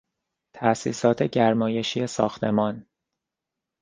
[0.55, 2.85] تاسیسات گرمایشی ساختمان